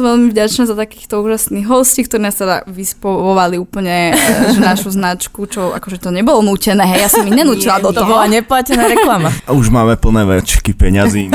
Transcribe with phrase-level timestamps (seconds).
[0.00, 4.88] som veľmi vďačná za takýchto úžasných hostí, ktorí nás teda vyspovovali úplne e, že našu
[4.96, 8.08] značku, čo akože to nebolo nútené, hej, ja som ich nenúčila do toho.
[8.08, 9.28] To bola neplatená reklama.
[9.48, 11.28] A už máme plné verčky peňazí.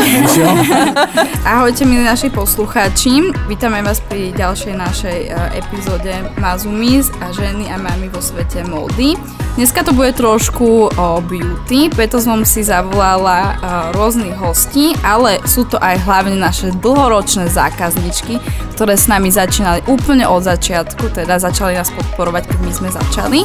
[1.46, 6.10] Ahojte milí naši poslucháči, vítame vás pri ďalšej našej e, epizóde
[6.42, 9.14] Mazumis a ženy a mami vo svete módy.
[9.56, 13.54] Dneska to bude trošku o beauty, preto som si zavolala e,
[13.94, 20.28] rôznych hostí, ale sú to aj hlavne naše dlhoročné zákazničky, ktoré s nami začínali úplne
[20.28, 23.42] od začiatku, teda začali nás podporovať, keď my sme začali.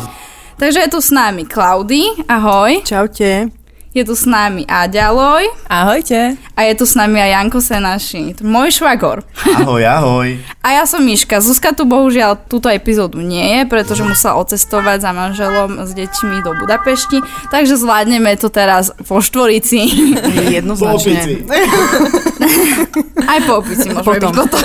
[0.59, 2.85] Takže je tu s nami Klaudy, ahoj.
[2.85, 3.60] Čaute.
[3.91, 5.51] Je tu s nami Aďa Loj.
[5.67, 6.39] Ahojte.
[6.55, 9.27] A je tu s nami aj Janko Senaši, môj švagor.
[9.43, 10.39] Ahoj, ahoj.
[10.63, 11.43] A ja som Miška.
[11.43, 16.55] Zuzka tu bohužiaľ túto epizódu nie je, pretože musela ocestovať za manželom s deťmi do
[16.55, 17.19] Budapešti,
[17.51, 19.83] takže zvládneme to teraz po štvorici.
[20.55, 21.43] Jednoznačne.
[23.31, 24.65] Aj po opici môžeme byť potom.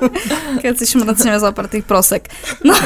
[0.62, 2.28] Keď si šmrcneme za tých prosek.
[2.60, 2.76] No,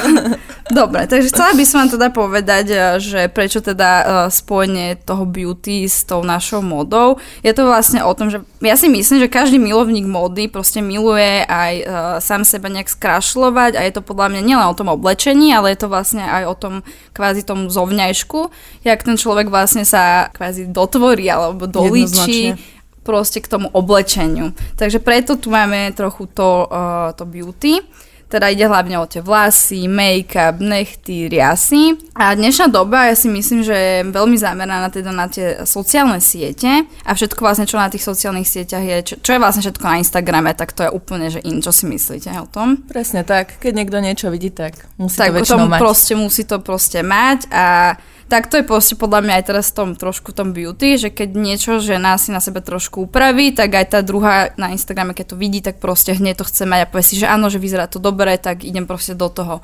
[0.73, 2.67] dobre, takže chcela by som vám teda povedať,
[3.03, 7.21] že prečo teda spojenie toho beauty s tou našou modou.
[7.45, 11.45] Je to vlastne o tom, že ja si myslím, že každý milovník mody proste miluje
[11.45, 15.53] aj uh, sám seba nejak skrašľovať a je to podľa mňa nielen o tom oblečení,
[15.53, 16.75] ale je to vlastne aj o tom
[17.13, 18.49] kvázi tom zovňajšku,
[18.89, 22.57] jak ten človek vlastne sa kvázi dotvorí alebo dolíči
[23.05, 24.57] proste k tomu oblečeniu.
[24.81, 27.85] Takže preto tu máme trochu to, uh, to beauty.
[28.35, 31.95] Teda ide hlavne o tie vlasy, make-up, nechty, riasy.
[32.19, 36.83] A dnešná doba, ja si myslím, že je veľmi zameraná teda na tie sociálne siete
[37.07, 40.03] a všetko vlastne, čo na tých sociálnych sieťach je, čo, čo je vlastne všetko na
[40.03, 41.63] Instagrame, tak to je úplne, že in.
[41.63, 42.83] Čo si myslíte o tom?
[42.91, 43.55] Presne tak.
[43.63, 45.79] Keď niekto niečo vidí, tak musí tak to väčšinou mať.
[45.79, 47.95] proste musí to proste mať a
[48.29, 51.29] tak to je proste podľa mňa aj teraz v tom trošku tom beauty, že keď
[51.37, 55.41] niečo žena si na sebe trošku upraví, tak aj tá druhá na Instagrame, keď to
[55.41, 58.01] vidí, tak proste hneď to chce mať a povie si, že áno, že vyzerá to
[58.01, 59.61] dobre, tak idem proste do toho.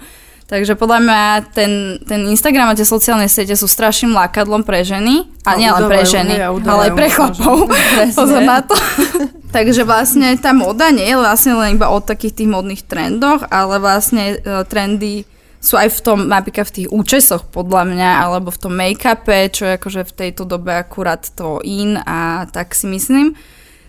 [0.51, 1.23] Takže podľa mňa
[1.55, 5.31] ten, ten Instagram a tie sociálne siete sú strašným lákadlom pre ženy.
[5.47, 7.71] A, a nie len pre ženy, hej, ale aj pre chlapov.
[8.19, 8.75] Pozor na to.
[9.55, 13.79] Takže vlastne tá moda nie je vlastne len iba o takých tých modných trendoch, ale
[13.79, 15.23] vlastne uh, trendy
[15.61, 19.69] sú aj v tom, napríklad v tých účesoch podľa mňa, alebo v tom make-upe, čo
[19.69, 23.37] je akože v tejto dobe akurát to in a tak si myslím.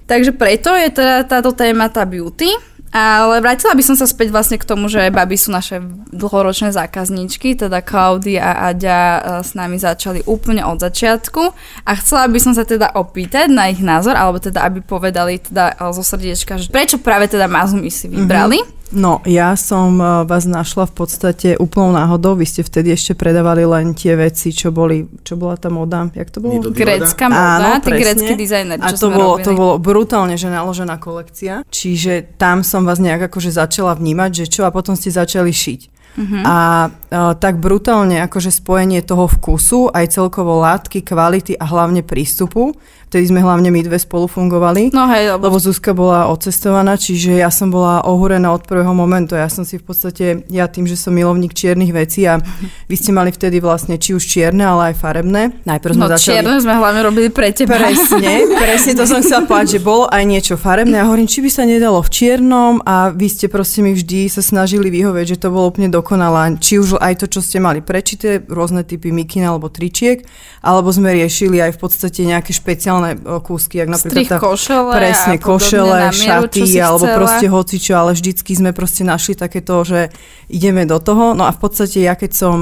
[0.04, 2.52] Takže preto je teda táto téma tá beauty.
[2.92, 5.80] Ale vrátila by som sa späť vlastne k tomu, že baby sú naše
[6.12, 11.56] dlhoročné zákazníčky, teda Klaudia a Aďa e, s nami začali úplne od začiatku
[11.88, 15.80] a chcela by som sa teda opýtať na ich názor, alebo teda aby povedali teda
[15.96, 18.60] zo srdiečka, že prečo práve teda Mazumi si vybrali.
[18.60, 18.81] Mm-hmm.
[18.92, 22.36] No, ja som e, vás našla v podstate úplnou náhodou.
[22.36, 26.28] Vy ste vtedy ešte predávali len tie veci, čo boli, čo bola tá moda, jak
[26.28, 26.60] to bolo?
[26.72, 29.46] Grécka moda, Áno, tí grécky dizajneri, čo A to bolo, robili.
[29.48, 31.64] to bolo brutálne, že naložená kolekcia.
[31.72, 35.82] Čiže tam som vás nejak akože začala vnímať, že čo a potom ste začali šiť.
[36.12, 36.44] Uh-huh.
[36.44, 36.58] A
[36.92, 42.76] uh, tak brutálne akože spojenie toho vkusu, aj celkovo látky, kvality a hlavne prístupu
[43.12, 44.96] vtedy sme hlavne my dve spolu fungovali.
[44.96, 45.52] No hej, lebo...
[45.52, 49.36] lebo Zuzka bola odcestovaná, čiže ja som bola ohúrená od prvého momentu.
[49.36, 52.40] Ja som si v podstate, ja tým, že som milovník čiernych vecí a
[52.88, 55.60] vy ste mali vtedy vlastne či už čierne, ale aj farebné.
[55.68, 56.40] Najprv sme no, začali...
[56.40, 57.76] čierne sme hlavne robili pre teba.
[57.76, 61.04] Presne, presne to som chcela povedať, že bolo aj niečo farebné.
[61.04, 64.40] A hovorím, či by sa nedalo v čiernom a vy ste proste mi vždy sa
[64.40, 66.56] snažili vyhovieť, že to bolo úplne dokonalé.
[66.64, 70.24] Či už aj to, čo ste mali prečité, rôzne typy mikín alebo tričiek,
[70.64, 75.36] alebo sme riešili aj v podstate nejaké špeciálne normálne kúsky, jak napríklad tá, košele presne,
[75.42, 77.18] košele, mieru, šaty, alebo chcela.
[77.18, 80.14] proste hocičo, ale vždycky sme proste našli takéto, že
[80.48, 81.34] ideme do toho.
[81.34, 82.58] No a v podstate ja keď som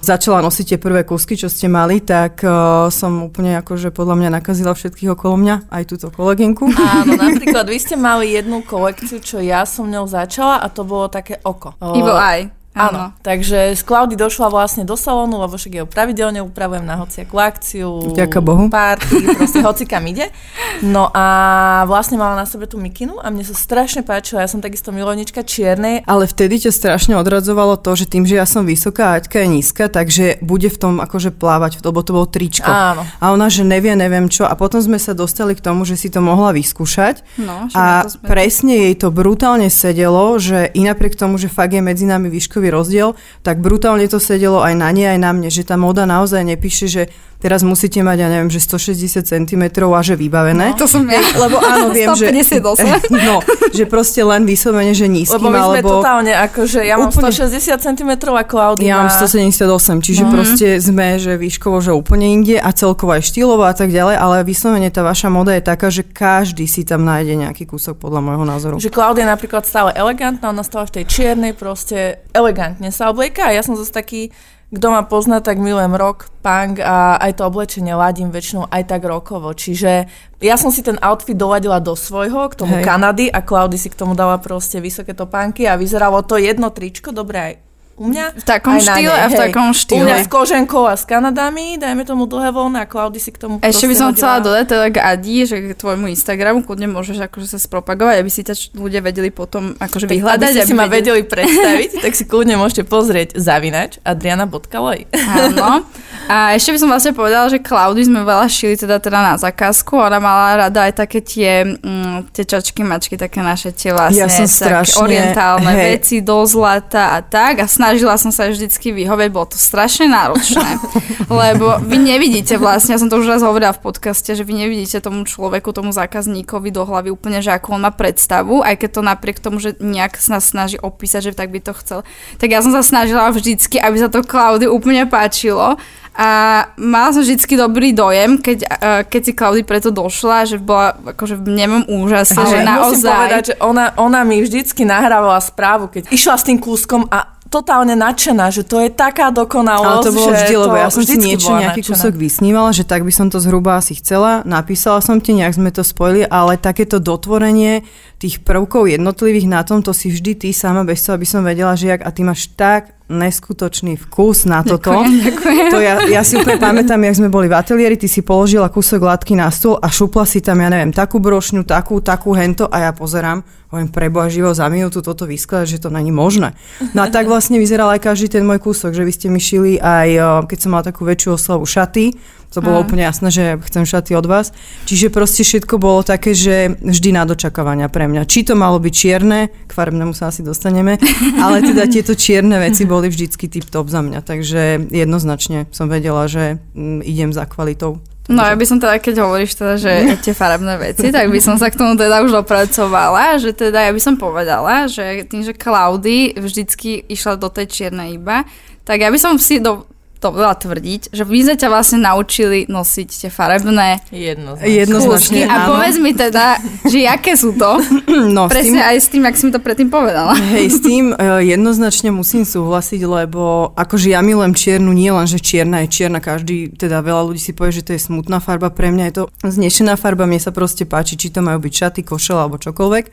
[0.00, 2.40] začala nosiť tie prvé kúsky, čo ste mali, tak
[2.88, 6.72] som úplne akože podľa mňa nakazila všetkých okolo mňa, aj túto kolegynku.
[7.02, 11.12] Áno, napríklad vy ste mali jednu kolekciu, čo ja som ňou začala a to bolo
[11.12, 11.76] také oko.
[11.78, 12.61] Evil Eye.
[12.72, 13.12] Áno.
[13.20, 18.16] Takže z Klaudy došla vlastne do salónu, lebo však jeho pravidelne upravujem na hociakú akciu.
[18.16, 18.72] Ďaká Bohu.
[18.72, 20.32] Party, proste hocikam ide.
[20.80, 24.40] No a vlastne mala na sebe tú mikinu a mne sa strašne páčila.
[24.40, 26.00] Ja som takisto milovnička čiernej.
[26.08, 29.48] Ale vtedy ťa strašne odradzovalo to, že tým, že ja som vysoká a Aťka je
[29.52, 32.72] nízka, takže bude v tom akože plávať, lebo to bolo tričko.
[32.72, 33.04] Áno.
[33.20, 34.48] A ona, že nevie, neviem čo.
[34.48, 37.20] A potom sme sa dostali k tomu, že si to mohla vyskúšať.
[37.36, 42.08] No, a presne jej to brutálne sedelo, že i napriek tomu, že fakt je medzi
[42.08, 45.80] nami výškový rozdiel, tak brutálne to sedelo aj na nej, aj na mne, že tá
[45.80, 47.02] moda naozaj nepíše, že
[47.42, 50.78] teraz musíte mať, ja neviem, že 160 cm a že vybavené.
[50.78, 51.18] To som ja.
[51.34, 52.30] Lebo áno, viem, že...
[52.30, 53.10] 158.
[53.22, 53.42] No,
[53.74, 55.90] že proste len vyslovene, že nízkym, Lebo my sme alebo...
[55.98, 57.34] totálne akože, ja mám Úplne.
[57.34, 59.18] 160 cm a Klaudy Ja mám má...
[59.18, 59.66] 178,
[60.06, 60.30] čiže No.
[60.30, 64.36] proste sme, že výškovo, že úplne inde a celkovo aj štýlovo a tak ďalej, ale
[64.46, 68.44] vyslovene tá vaša moda je taká, že každý si tam nájde nejaký kúsok podľa môjho
[68.46, 68.74] názoru.
[68.78, 73.54] Že Klaudia napríklad stále elegantná, ona stále v tej čiernej proste elegantne sa oblieka a
[73.56, 74.30] ja som zase taký,
[74.72, 79.04] kto ma pozná, tak milujem rock, punk a aj to oblečenie ladím väčšinou aj tak
[79.04, 79.52] rokovo.
[79.52, 80.08] Čiže
[80.40, 82.84] ja som si ten outfit doladila do svojho, k tomu Hej.
[82.88, 87.12] Kanady a Klaudy si k tomu dala proste vysoké topánky a vyzeralo to jedno tričko,
[87.12, 88.24] dobre aj u mňa.
[88.34, 89.40] V takom aj štýle nej, a v hej.
[89.42, 90.04] takom U štýle.
[90.04, 93.54] mňa s koženkou a s Kanadami, dajme tomu dlhé voľné a Klaudy si k tomu
[93.58, 97.20] Ešte by som hodila- chcela dodať teda k Adi, že k tvojmu Instagramu kľudne môžeš
[97.22, 100.50] akože sa spropagovať, aby si ťa ľudia vedeli potom akože Tak vyhľadať.
[100.54, 104.98] aby si ma vedeli predstaviť, tak si kľudne môžete pozrieť zavinač adriana.loj.
[105.12, 105.84] Áno.
[106.24, 109.96] A ešte by som vlastne povedala, že Klaudy sme veľa šili teda, teda na zakázku.
[109.96, 114.28] Ona mala rada aj také tie, mm, tie čačky, mačky, také naše tie vlastne Ja
[114.28, 115.82] som strašne- orientálne hej.
[115.92, 117.58] veci do zlata a tak.
[117.58, 120.78] A snažila som sa vždycky vyhovieť, bolo to strašne náročné.
[121.42, 125.02] lebo vy nevidíte vlastne, ja som to už raz hovorila v podcaste, že vy nevidíte
[125.02, 129.02] tomu človeku, tomu zákazníkovi do hlavy úplne, že ako on má predstavu, aj keď to
[129.02, 131.98] napriek tomu, že nejak sa snaží opísať, že tak by to chcel.
[132.38, 135.74] Tak ja som sa snažila vždycky, aby sa to Klaudy úplne páčilo.
[136.12, 136.28] A
[136.76, 141.40] mala som vždycky dobrý dojem, keď, eh, keď si Klaudy preto došla, že bola akože
[141.40, 143.08] v nemom úžase, že Ale musím naozaj...
[143.16, 147.92] povedať, že ona, ona mi vždycky nahrávala správu, keď išla s tým kúskom a totálne
[147.92, 151.52] nadšená, že to je taká dokonalosť, Ale to bolo vždy, lebo ja som si niečo,
[151.52, 151.92] nejaký nadšená.
[151.92, 154.40] kúsok vysnívala, že tak by som to zhruba asi chcela.
[154.48, 157.84] Napísala som ti, nejak sme to spojili, ale takéto dotvorenie
[158.16, 161.76] tých prvkov jednotlivých na tom, to si vždy ty sama bez toho, aby som vedela,
[161.76, 164.90] že jak, a ty máš tak neskutočný vkus na toto.
[165.28, 165.70] ďakujem.
[165.70, 169.04] To ja, ja si úplne pamätám, jak sme boli v ateliéri, ty si položila kúsok
[169.04, 172.88] látky na stôl a šupla si tam, ja neviem, takú brošňu, takú, takú hento a
[172.88, 176.56] ja pozerám, hovorím, preboha živo za minútu toto vyskladať, že to není možné.
[176.96, 179.76] No a tak vlastne vyzeral aj každý ten môj kúsok, že vy ste mi šili
[179.78, 180.08] aj,
[180.48, 182.16] keď som mala takú väčšiu oslavu šaty,
[182.52, 182.84] to bolo Mm.
[182.84, 184.52] úplne jasné, že chcem šaty od vás.
[184.84, 188.28] Čiže proste všetko bolo také, že vždy na dočakávania pre mňa.
[188.28, 191.00] Či to malo byť čierne, k farebnému sa asi dostaneme,
[191.44, 194.20] ale teda tieto čierne veci boli vždycky tip top za mňa.
[194.20, 197.98] Takže jednoznačne som vedela, že mm, idem za kvalitou.
[198.30, 199.92] No ja by som teda, keď hovoríš teda, že
[200.24, 203.90] tie farebné veci, tak by som sa k tomu teda už dopracovala, že teda ja
[203.90, 208.46] by som povedala, že tým, že Klaudy vždycky išla do tej čiernej iba,
[208.86, 209.90] tak ja by som si do,
[210.22, 214.70] dovolila tvrdiť, že vy sme ťa vlastne naučili nosiť tie farebné Jednoznačne.
[214.70, 215.40] Jednoznačne.
[215.50, 217.82] A povedz mi teda, že aké sú to?
[218.22, 220.36] No, s tým, Presne aj s tým, ak si mi to predtým povedala.
[220.54, 225.42] Hej, s tým uh, jednoznačne musím súhlasiť, lebo akože ja milujem čiernu, nie len, že
[225.42, 228.94] čierna je čierna, každý, teda veľa ľudí si povie, že to je smutná farba, pre
[228.94, 232.38] mňa je to znešená farba, mne sa proste páči, či to majú byť šaty, košel
[232.38, 233.04] alebo čokoľvek,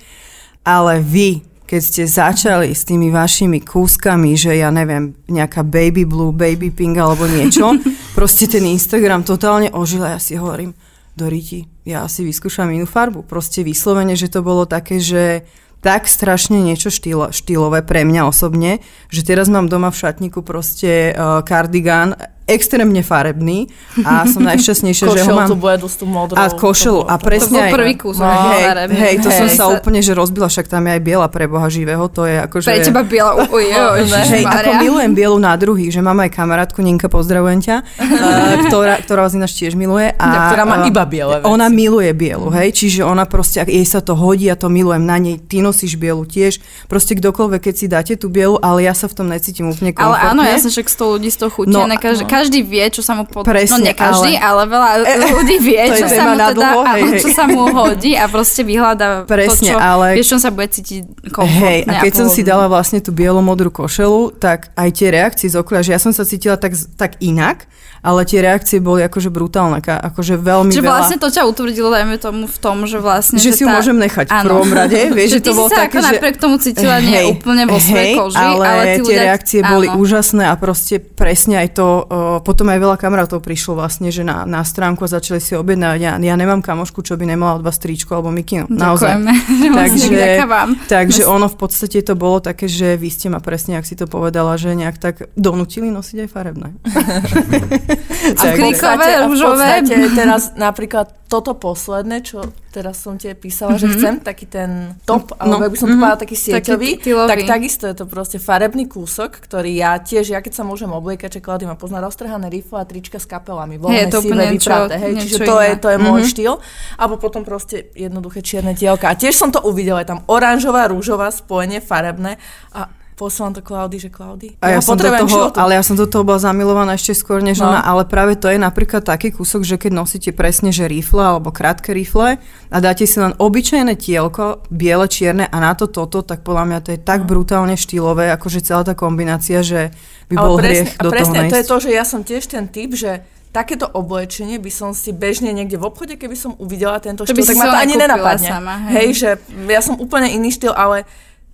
[0.68, 6.34] ale vy, keď ste začali s tými vašimi kúskami, že ja neviem, nejaká baby blue,
[6.34, 7.78] baby pink alebo niečo,
[8.18, 10.74] proste ten Instagram totálne ožil a ja si hovorím,
[11.14, 13.28] Doriti, ja si vyskúšam inú farbu.
[13.28, 15.46] Proste vyslovene, že to bolo také, že
[15.84, 18.82] tak strašne niečo štýlo, štýlové pre mňa osobne,
[19.12, 22.18] že teraz mám doma v šatníku proste uh, kardigán
[22.50, 23.70] extrémne farebný
[24.02, 25.50] a som najšťastnejšia, že ho mám...
[25.86, 26.36] s tú modrou.
[26.36, 27.06] A košelu.
[27.06, 27.74] A To presne bol aj...
[27.78, 28.22] prvý kúsok.
[28.26, 29.58] No, Hej, hej, to som Hej.
[29.58, 32.68] sa úplne že rozbila, však tam je aj biela pre Boha živého, to je akože...
[32.68, 36.82] Pre teba biela, uj, No, Hej, ako milujem bielu na druhých, že mám aj kamarátku,
[36.82, 37.76] Ninka, pozdravujem ťa,
[38.68, 40.10] ktorá, ktorá vás ináč tiež miluje.
[40.18, 41.48] A, ktorá má iba biele veci.
[41.48, 45.06] Ona miluje bielu, hej, čiže ona proste, ak jej sa to hodí, ja to milujem
[45.06, 46.60] na nej, ty nosíš bielu tiež,
[46.90, 50.18] proste kdokoľvek, keď si dáte tú bielu, ale ja sa v tom necítim úplne Ale
[50.18, 50.32] komfortne.
[50.34, 51.74] áno, ja som však 100 ľudí z toho chutí.
[51.74, 52.32] No, každý, no.
[52.40, 53.44] Každý vie, čo sa mu pod...
[53.44, 54.90] Presne, no nie každý, ale, ale- veľa
[55.44, 58.62] ľudí vie, čo sa mu teda, dlho, hej, áno, čo sa mu hodí a proste
[58.64, 61.02] vyhľada Presne, to, čo, ale- vieš, čom sa bude cítiť
[61.36, 65.52] komfortne Hej, a keď som si dala vlastne tú bielo-modrú košelu, tak aj tie reakcie
[65.52, 67.68] z okolia, že ja som sa cítila tak, tak inak,
[68.00, 70.96] ale tie reakcie boli akože brutálne, akože veľmi Čiže veľa.
[70.96, 73.36] vlastne to ťa utvrdilo, dajme tomu v tom, že vlastne...
[73.36, 73.76] že si ju tá...
[73.76, 74.46] môžem nechať v Áno.
[74.48, 76.12] prvom rade, vieš, že ty to bolo sa také, ako že...
[76.16, 79.22] napriek tomu cítila nie Hej, úplne vo svojej hej, koži, ale, ale, tie ľudia...
[79.28, 80.00] reakcie boli áno.
[80.00, 84.46] úžasné a proste presne aj to, uh, potom aj veľa kamarátov prišlo vlastne, že na,
[84.46, 86.00] na stránku a začali si objednávať.
[86.00, 88.70] Ja, ja nemám kamošku, čo by nemala od vás tričko alebo mikinu.
[88.70, 89.10] Naozaj.
[89.18, 89.34] Ďakujeme.
[89.74, 90.88] Vlastne Takže-.
[90.88, 94.06] Takže ono v podstate to bolo také, že vy ste ma presne, ak si to
[94.06, 96.70] povedala, že nejak tak donútili nosiť aj farebné.
[98.40, 99.82] A kríkové, rúžové.
[100.14, 103.82] teraz napríklad toto posledné, čo teraz som ti písala, mm-hmm.
[103.82, 106.02] že chcem taký ten top, No, alebo no, by som to mhm.
[106.02, 110.40] povedala, taký sieťový, Taký tak takisto je to proste farebný kúsok, ktorý ja tiež, ja
[110.40, 114.06] keď sa môžem obliekať, že Klaudy ma pozná roztrhané rifle a trička s kapelami, voľné,
[114.06, 115.82] je to úplne niečo- vypraté, hej, niečo čiže to je, iné.
[115.82, 116.30] to je môj Mhm.
[116.30, 116.54] štýl.
[117.00, 119.10] Alebo potom proste jednoduché čierne tielka.
[119.10, 122.38] A tiež som to uvidela, je tam oranžová, rúžová spojenie, farebné
[122.76, 124.56] a posielam to Klaudy, že Klaudy.
[124.64, 127.60] A ja, som do toho, ale ja som do toho bola zamilovaná ešte skôr než
[127.60, 127.68] No.
[127.68, 131.52] ona, ale práve to je napríklad taký kúsok, že keď nosíte presne, že rifle alebo
[131.52, 132.40] krátke rifle
[132.72, 136.80] a dáte si len obyčajné tielko, biele, čierne a na to toto, tak podľa mňa
[136.80, 139.92] to je tak brutálne štýlové, akože celá tá kombinácia, že
[140.32, 141.52] by bol ale presne, hriech a do toho presne, nájsť.
[141.52, 143.12] to je to, že ja som tiež ten typ, že
[143.50, 147.50] takéto oblečenie by som si bežne niekde v obchode, keby som uvidela tento To štýl,
[147.50, 148.46] tak ma to ani nenapadne.
[148.46, 148.94] sama, hej.
[148.94, 149.30] hej, že
[149.66, 151.10] ja som úplne iný štýl, ale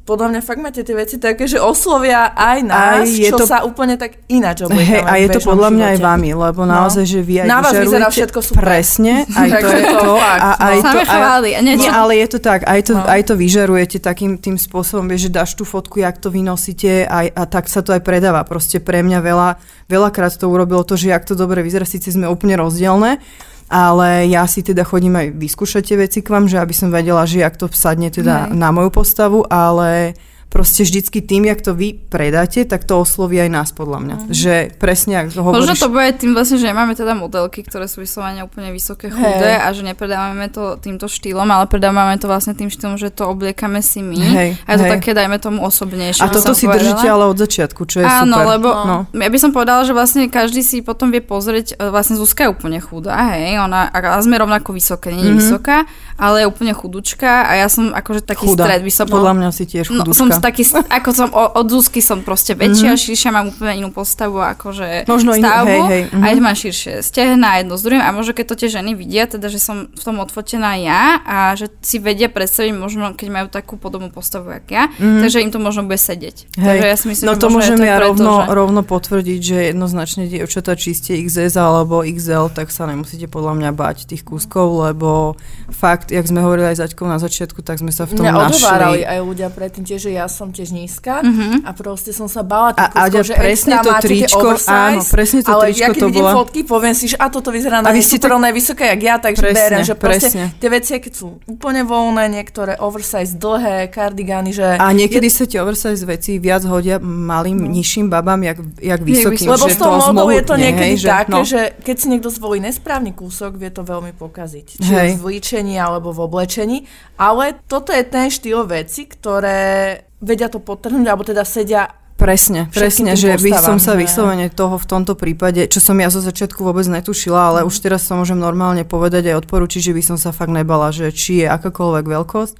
[0.05, 3.49] podľa mňa fakt máte tie veci také, že oslovia aj nás, Aj je čo to-
[3.49, 6.61] sa úplne tak ináč Hej, obliekame a v je to podľa mňa aj vami, lebo
[6.61, 6.71] No.
[6.77, 8.61] naozaj, že vy aj Na vás vyzerá všetko super.
[8.61, 10.13] Presne, aj to Takže je to to.
[10.15, 10.49] a, no.
[10.61, 11.49] aj to, Same a, chváli.
[11.51, 13.01] A niečo, Nie, ale je to tak, aj to, No.
[13.03, 17.43] aj to vyžarujete takým tým spôsobom, že dáš tú fotku, jak to vynosíte aj, a
[17.45, 18.45] tak sa to aj predáva.
[18.45, 19.49] Proste pre mňa veľa,
[19.85, 23.17] veľakrát to urobilo to, že jak to dobre vyzerá, síce sme úplne rozdielne,
[23.65, 27.25] ale ja si teda chodím aj vyskúšať tie veci k vám, že aby som vedela,
[27.25, 28.57] že jak to sadne teda Hej.
[28.57, 30.13] na moju postavu, ale
[30.47, 34.15] proste vždycky tým, jak to vy predáte, tak to osloví aj nás podľa mňa.
[34.29, 35.67] Že presne, ak to hovoríš...
[35.67, 39.51] Možno to bude tým vlastne, že nemáme teda modelky, ktoré sú vyslovene úplne vysoké, chudé
[39.51, 39.59] Hej.
[39.59, 43.83] a že nepredávame to týmto štýlom, ale predávame to vlastne tým štýlom, že to obliekame
[43.83, 44.15] si my.
[44.15, 44.93] Hej, a je to hej.
[44.95, 46.23] také, dajme tomu, osobnejšie.
[46.23, 46.79] A toto si povedala.
[46.79, 48.47] držíte ale od začiatku, čo je Áno, super.
[48.47, 48.97] lebo No.
[49.11, 52.55] ja by som povedala, že vlastne každý si potom vie pozrieť, e, vlastne Zuzka je
[52.55, 55.39] úplne chudá, hej, ona, a sme rovnako vysoké, nie je Mhm.
[55.41, 55.77] vysoká,
[56.15, 58.71] ale je úplne chudúčka a ja som akože taký Chudá.
[58.71, 60.34] stred, by som Podľa mňa si tiež No, chudúčka.
[60.35, 63.05] Som taký, ako som, od Zuzky som proste väčšia, mm-hmm.
[63.07, 66.23] širšia, mám úplne inú postavu, akože Možno inú, stavbu, hej, hej, mhm.
[66.23, 69.47] aj mám širšie stehna, jedno s druhým a možno keď to tie ženy vidia, teda,
[69.47, 73.79] že som v tom odfotená ja a že si vedia predstaviť možno, keď majú takú
[73.79, 75.21] podobnú postavu, jak ja, Mhm.
[75.21, 76.57] takže im to možno bude sedieť.
[76.57, 76.65] Hej.
[76.65, 78.51] Takže ja si myslím, no že to môžem to ja preto, rovno, že...
[78.51, 83.69] rovno potvrdiť, že jednoznačne dievčatá, či ste XS alebo XL, tak sa nemusíte podľa mňa
[83.75, 85.39] bať tých kúskov, lebo
[85.71, 89.05] fakt, jak sme hovorili aj zaťkou na začiatku, tak sme sa v tom Mňa našli.
[89.05, 91.63] aj ľudia predtým tiež, že ja som tiež nízka Mhm.
[91.63, 95.01] a proste som sa bala A- tých a že presne extra to tričko, oversize, áno,
[95.05, 97.49] presne to ale tričko ja keď to vidím bola- fotky, poviem si, že a toto
[97.49, 100.43] vyzerá na vy ste tak- je vysoká jak ja, takže Presne, berem, že proste presne.
[100.55, 104.67] tie veci, keď sú úplne voľné, niektoré oversize, dlhé, kardigány, že...
[104.75, 107.71] A niekedy sa tie oversize veci viac hodia malým, No.
[107.71, 109.47] nižším babám, jak, jak vysokým.
[109.47, 111.41] Lebo s tou to modou je to niekedy hej, také, no.
[111.43, 114.65] že keď si niekto zvolí nesprávny kúsok, vie to veľmi pokaziť.
[114.77, 115.09] Či Hej.
[115.11, 116.77] už v líčení alebo v oblečení.
[117.15, 123.11] Ale toto je ten štýl veci, ktoré vedia to potrhnúť, alebo teda sedia Presne, presne,
[123.19, 126.87] že by som sa vyslovene toho v tomto prípade, čo som ja zo začiatku vôbec
[126.87, 130.55] netušila, ale už teraz sa môžem normálne povedať aj odporučiť, že by som sa fakt
[130.55, 132.55] nebala, že či je akákoľvek veľkosť,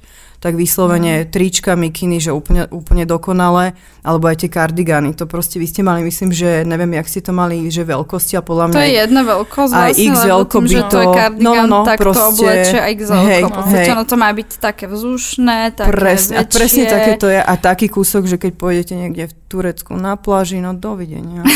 [0.46, 5.10] tak vyslovene trička, mikiny, že úplne, úplne dokonalé, alebo aj tie kardigany.
[5.14, 8.46] To proste vy ste mali, myslím, že neviem, jak ste to mali, že veľkosti a
[8.46, 11.02] podľa mňa To je jedna veľkosť aj vlastne, XL lebo tým, by že to je
[11.02, 13.18] to- kardigán, no, no, no, tak to proste- obleče aj XL.
[13.26, 13.90] hej, v podstate hej.
[13.90, 16.54] ono to má byť také vzdušné, také Presne, a väčšie.
[16.54, 17.40] presne také to je.
[17.42, 21.42] A taký kúsok, že keď pôjdete niekde v Turecku na pláži, no dovidenia.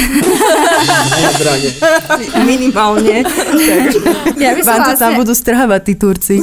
[2.42, 3.22] Minimálne.
[4.36, 6.36] Ja by som Vám to tam vlastne- budú strhávať tí Turci.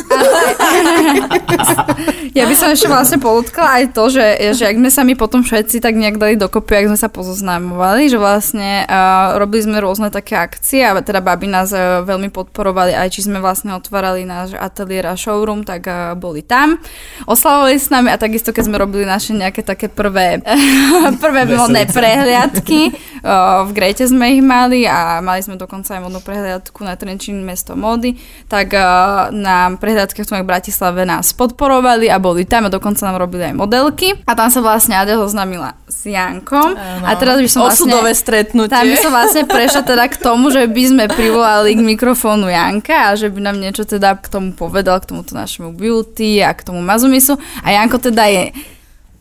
[2.37, 5.41] Ja by som ešte vlastne podotkala aj to, že, že ak sme sa my potom
[5.41, 10.13] všetci tak nejak dali dokopy, ak sme sa pozoznamovali, že vlastne uh, robili sme rôzne
[10.13, 14.53] také akcie a teda baby nás uh, veľmi podporovali, aj či sme vlastne otvárali náš
[14.53, 16.77] ateliér a showroom, tak uh, boli tam.
[17.25, 20.37] Oslavovali s nami a takisto, keď sme robili naše nejaké také prvé,
[21.23, 22.93] prvé modné prehliadky,
[23.25, 27.41] uh, v Grete sme ich mali a mali sme dokonca aj modnú prehliadku na Trenčín
[27.41, 28.13] mesto módy,
[28.45, 33.51] tak uh, na prehliadkách v Bratislave nás podporovali a boli tam a dokonca nám robili
[33.51, 34.15] aj modelky.
[34.23, 36.79] A tam sa vlastne Adel zoznámila s Jankom.
[36.79, 37.91] A teraz by som vlastne...
[37.91, 38.71] Osudové stretnutie.
[38.71, 43.11] Tam by som vlastne prešla teda k tomu, že by sme privolali k mikrofónu Janka
[43.11, 46.63] a že by nám niečo teda k tomu povedal, k tomuto našemu beauty a k
[46.63, 47.35] tomu mazumisu.
[47.67, 48.55] A Janko teda je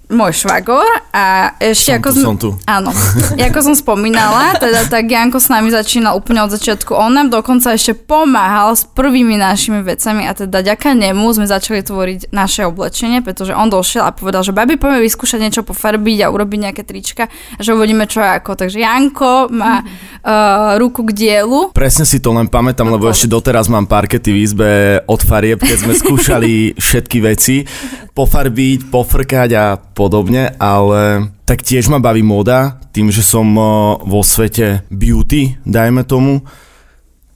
[0.06, 2.50] môj švagor a ešte Som ako tu, sme- som tu.
[2.70, 2.90] Áno.
[3.46, 6.94] Ako som spomínala, teda tak Janko s nami začínal úplne od začiatku.
[6.94, 11.82] On nám dokonca ešte pomáhal s prvými našimi vecami a teda ďaká nemu sme začali
[11.82, 16.30] tvoriť naše oblečenie, pretože on došiel a povedal, že babi, poďme vyskúšať niečo pofarbiť a
[16.30, 18.58] urobiť nejaké trička, že uvidíme čo ako.
[18.58, 21.70] Takže Janko má uh, ruku k dielu.
[21.74, 24.70] Presne si to len pamätám, lebo ešte doteraz mám parkety v izbe
[25.06, 27.62] od farieb, keď sme skúšali všetky veci
[28.18, 29.64] pofarbiť, pofrkať a
[29.96, 33.64] podobne, ale tak tiež ma baví moda, tým, že som eh,
[34.04, 36.44] vo svete beauty, dajme tomu,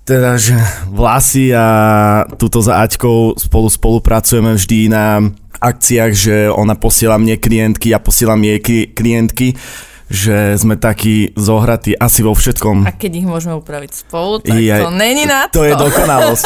[0.04, 0.58] teda, že
[0.90, 1.66] vlasy a
[2.34, 5.22] túto za Aťkou spolu spolupracujeme vždy na
[5.60, 8.58] akciách, že ona posiela mne klientky, ja posielam jej
[8.90, 9.54] klientky
[10.10, 12.82] že sme takí zohratí asi vo všetkom.
[12.82, 15.62] A keď ich môžeme upraviť spolu, tak je, to není na to.
[15.62, 16.44] To je dokonalosť.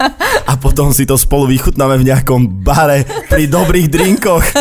[0.50, 4.42] A potom si to spolu vychutnáme v nejakom bare pri dobrých drinkoch.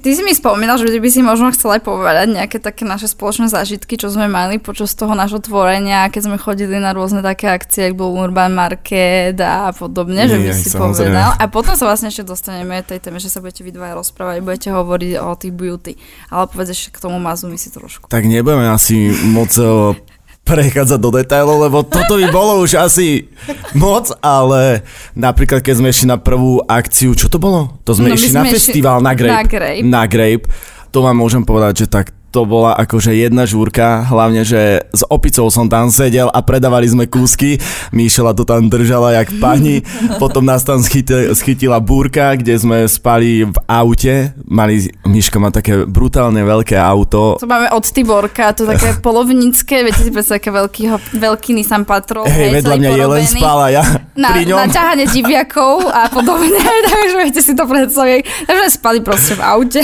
[0.00, 3.52] Ty si mi spomínal, že by si možno chcela aj povedať nejaké také naše spoločné
[3.52, 7.90] zážitky, čo sme mali počas toho nášho tvorenia, keď sme chodili na rôzne také akcie,
[7.92, 11.12] ako bol Urban Market a podobne, Nie, že by si samozrejme.
[11.12, 11.30] povedal.
[11.36, 14.68] A potom sa vlastne ešte dostaneme tej téme, že sa budete vy dvaja rozprávať, budete
[14.72, 15.92] hovoriť o tých beauty.
[16.30, 18.06] Ale povedz ešte k tomu mazu mi si trošku.
[18.06, 19.96] Tak nebudeme asi moc eh,
[20.44, 23.30] prechádzať do detailov, lebo toto by bolo už asi
[23.78, 24.82] moc, ale
[25.14, 27.78] napríklad keď sme išli na prvú akciu, čo to bolo?
[27.86, 29.34] To sme no, išli na festival na Grape.
[29.34, 29.80] Na Grape.
[29.86, 30.46] Na Grape.
[30.90, 35.50] To vám môžem povedať, že tak to bola akože jedna žúrka, hlavne, že s opicou
[35.50, 37.58] som tam sedel a predávali sme kúsky,
[37.90, 39.82] Míšela to tam držala jak pani,
[40.22, 45.82] potom nás tam schytila, schytila búrka, kde sme spali v aute, mali, Míška má také
[45.84, 47.36] brutálne veľké auto.
[47.42, 50.82] To máme od Tiborka, to také polovnícke, viete si predstaviť, aké veľký,
[51.18, 52.30] veľký Nissan Patrol.
[52.30, 53.82] Hej, vedľa mňa Jelen spala ja
[54.14, 54.56] na, pri ňom.
[54.56, 58.46] Na ťahanie diviakov a podobne, takže viete si to predstaviť.
[58.46, 59.82] Takže spali proste v aute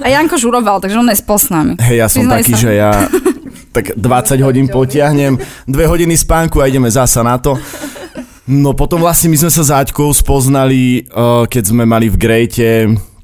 [0.00, 1.76] a Janko žuroval, takže on nespal s nami.
[1.78, 2.60] Hej, ja som taký, sa.
[2.60, 2.90] že ja
[3.76, 5.38] tak 20 hodín potiahnem,
[5.68, 7.54] 2 hodiny spánku a ideme zasa na to.
[8.50, 12.68] No potom vlastne my sme sa s Aťkou spoznali, uh, keď sme mali v Grejte,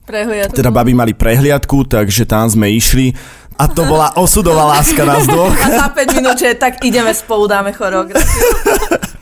[0.06, 0.54] prehliadku.
[0.54, 3.10] teda babi mali prehliadku, takže tam sme išli.
[3.56, 5.50] A to bola osudová láska nás dvoch.
[5.50, 8.52] A za 5 minút, že tak ideme spolu, dáme choreografiu.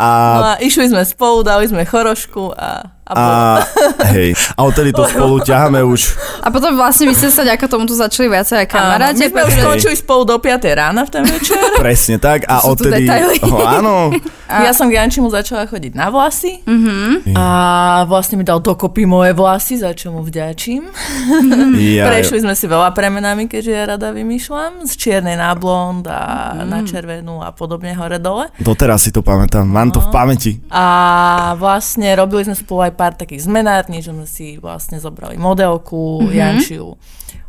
[0.00, 0.08] A...
[0.40, 5.02] No a išli sme spolu, dali sme chorošku a a, a hej, a odtedy to
[5.12, 6.14] spolu ťaháme už.
[6.40, 9.26] A potom vlastne vy ste sa ďako tomuto začali viacej aj kamaráti.
[9.26, 11.58] My sme už skončili spolu do 5 rána v ten večer.
[11.82, 13.10] Presne tak a odtedy...
[13.44, 14.14] Oh, áno.
[14.50, 14.66] A...
[14.66, 17.22] Ja som k Jančimu začala chodiť na vlasy uh-huh.
[17.38, 17.46] a
[18.06, 20.90] vlastne mi dal dokopy moje vlasy, za čo mu vďačím.
[21.78, 24.82] Ja, Prešli sme si veľa premenami, keďže ja rada vymýšľam.
[24.86, 26.66] Z čiernej na blond a uh-huh.
[26.66, 28.50] na červenú a podobne hore dole.
[28.58, 30.14] Doteraz si to pamätám, mám to v no.
[30.14, 30.52] pamäti.
[30.70, 30.86] A
[31.54, 36.36] vlastne robili sme spolu aj pár takých zmenární, že sme si vlastne zobrali modelku, mm-hmm.
[36.36, 37.00] Jančiu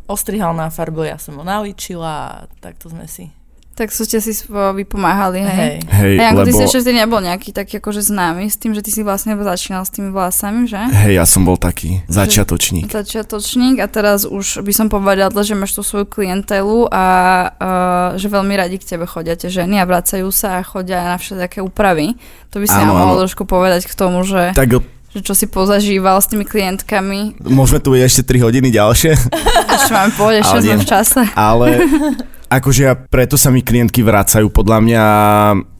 [0.08, 2.32] ostrihal na farbu, ja som ho naličila a
[2.64, 3.28] takto sme si
[3.72, 5.48] tak ste si vypomáhali, hej?
[5.48, 6.44] Hej, hej hey, lebo...
[6.44, 9.88] ty si ešte nebol nejaký taký akože známy s tým, že ty si vlastne začínal
[9.88, 10.76] s tými vlasami, že?
[10.92, 12.92] Hej, ja som bol taký začiatočník.
[13.02, 17.04] Začiatočník a teraz už by som povedala, že máš tú svoju klientelu a
[17.48, 21.16] uh, že veľmi radi k tebe chodia tie ženy a vracajú sa a chodia na
[21.16, 22.12] všetké úpravy.
[22.52, 24.52] To by si nám mohol trošku povedať k tomu, že...
[24.52, 24.68] Tak
[25.12, 27.44] že čo si pozažíval s tými klientkami.
[27.44, 29.12] Môžeme tu ešte 3 hodiny ďalšie.
[29.76, 31.22] Ešte máme povedať, ešte sme v čase.
[31.32, 31.68] Ale
[32.60, 35.04] akože ja, preto sa mi klientky vracajú podľa mňa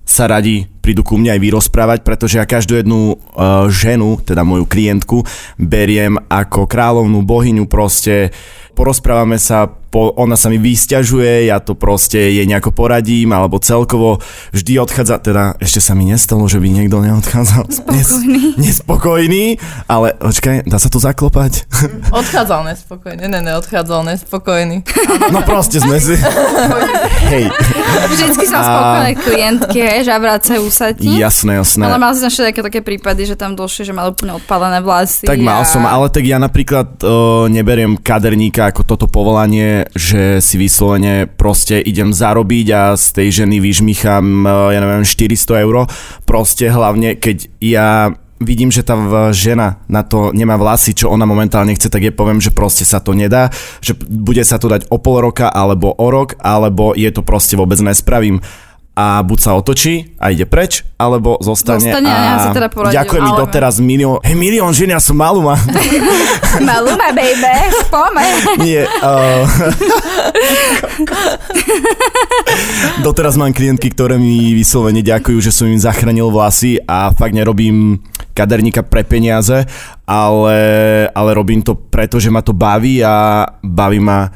[0.02, 4.66] sa radi prídu ku mne aj vyrozprávať, pretože ja každú jednu uh, ženu, teda moju
[4.66, 5.22] klientku,
[5.56, 8.34] beriem ako kráľovnú bohyňu proste,
[8.74, 14.24] porozprávame sa, po, ona sa mi vysťažuje, ja to proste jej nejako poradím, alebo celkovo
[14.56, 17.68] vždy odchádza, teda ešte sa mi nestalo, že by niekto neodchádzal.
[17.68, 18.56] Spokojný.
[18.56, 19.44] Nes, nespokojný,
[19.84, 21.68] ale počkaj, dá sa to zaklopať?
[22.24, 24.80] Odchádzal nespokojný, ne, ne, odchádzal nespokojný.
[25.28, 26.16] No proste sme si...
[27.32, 27.52] Hej.
[28.08, 28.64] Vždycky som a...
[28.64, 31.20] spokojné klientky, hej, že vracajú sa ti.
[31.20, 31.84] Jasné, jasné.
[31.84, 35.28] Ale mal si také, také prípady, že tam došli, že mal úplne odpalené vlasy.
[35.28, 35.68] Tak mal a...
[35.68, 41.80] som, ale tak ja napríklad uh, neberiem kaderníka ako toto povolanie, že si vyslovene proste
[41.80, 45.88] idem zarobiť a z tej ženy vyžmýcham, eh, ja neviem, 400 eur.
[46.28, 48.98] Proste hlavne, keď ja vidím, že tá
[49.30, 52.98] žena na to nemá vlasy, čo ona momentálne chce, tak je poviem, že proste sa
[52.98, 57.08] to nedá, že bude sa to dať o pol roka alebo o rok, alebo je
[57.14, 58.42] to proste vôbec nespravím
[58.92, 62.68] a buď sa otočí a ide preč, alebo zostane, zostane a, a ja sa teda
[62.68, 65.56] poradil, ďakujem mi doteraz milión, hej milión žien, ja som maluma.
[66.68, 68.20] maluma, baby, pome.
[68.60, 69.48] Nie, uh,
[73.08, 78.04] doteraz mám klientky, ktoré mi vyslovene ďakujú, že som im zachránil vlasy a fakt nerobím
[78.36, 79.64] kaderníka pre peniaze,
[80.04, 80.58] ale,
[81.16, 84.28] ale robím to preto, že ma to baví a baví ma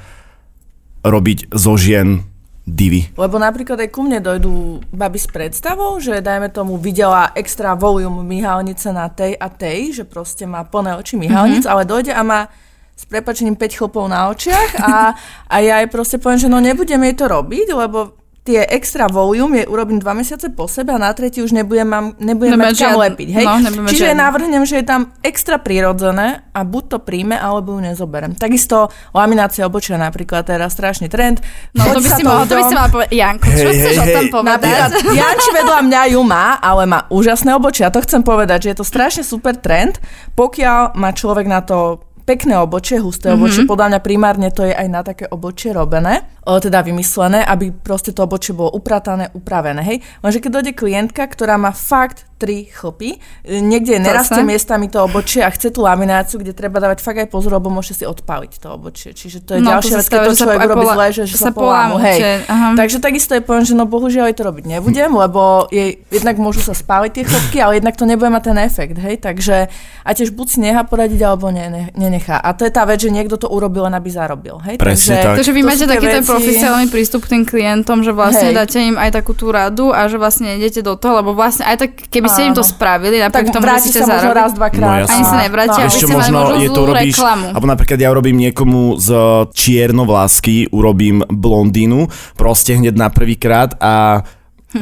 [1.04, 2.24] robiť zo žien
[2.66, 3.06] divy.
[3.14, 8.26] Lebo napríklad aj ku mne dojdú baby s predstavou, že dajme tomu videla extra volume
[8.26, 11.72] myhalnice na tej a tej, že proste má plné oči myhalnic, mm-hmm.
[11.78, 12.50] ale dojde a má
[12.96, 15.14] s prepačením 5 chlpov na očiach a,
[15.46, 19.62] a ja jej proste poviem, že no nebudem jej to robiť, lebo tie extra volume
[19.62, 22.78] je urobím dva mesiace po sebe a na tretí už nebudem, mám, nebudem Nebudeme mať
[22.78, 23.28] kam lepiť.
[23.34, 23.44] Hej?
[23.44, 24.22] no, Čiže žiadny.
[24.22, 28.38] navrhnem, že je tam extra prirodzené a buď to príjme, alebo ju nezoberem.
[28.38, 31.42] Takisto laminácia obočia napríklad, teraz strašný trend.
[31.74, 33.10] No to by si mohla, to by si mala povedať.
[33.10, 34.90] Janko, čo Hej, chceš hej, o tom povedať?
[35.18, 37.90] Janči vedľa mňa ju má, ale má úžasné obočia.
[37.90, 39.98] To chcem povedať, že je to strašne super trend,
[40.38, 43.70] pokiaľ má človek na to pekné obočie, husté obočie, mm-hmm.
[43.70, 48.14] podľa mňa primárne to je aj na také obočie robené, o, teda vymyslené, aby proste
[48.14, 49.98] to obočie bolo upratané, upravené, hej.
[50.22, 55.40] Lenže keď dojde klientka, ktorá má fakt tri chlpy, e, niekde nerastie miestami to obočie
[55.40, 58.76] a chce tú lamináciu, kde treba dávať fakt aj pozor, lebo môže si odpáliť to
[58.76, 59.16] obočie.
[59.16, 61.36] Čiže to je No, ďalšia vec, keď to človek aj urobí pola- zle, že, že
[61.40, 61.96] sa polámu.
[61.96, 62.44] Hej.
[62.44, 62.76] aha.
[62.76, 66.76] Takže takisto je poviem, že no bohužiaľ to robiť nebudem, lebo jej, jednak môžu sa
[66.76, 69.72] spáliť tie chlopky, ale jednak to nebude mať ten efekt, hej, takže
[70.04, 72.36] a tiež buď si nechá poradiť, alebo ne, ne, nenechá.
[72.36, 74.76] A to je tá vec, že niekto to urobil, len aby zarobil, hej.
[74.76, 75.36] Presne takže, tak.
[75.40, 78.56] Takže vy To máte taký ten profesionálny prístup k tým klientom, že vlastne Hej.
[78.56, 81.76] dáte im aj takú tú radu a že vlastne idete do toho, lebo vlastne aj
[81.80, 85.04] tak, keby ste im to spravili, tak napriek tomu, ste sa zarobiť, raz, dvakrát.
[85.04, 87.46] No, ani sa nevrátia, aby Ešte možno je to zlú urobíš, reklamu.
[87.56, 89.08] alebo napríklad ja urobím niekomu z
[89.50, 94.22] čiernovlásky, urobím blondínu, proste hneď na prvýkrát a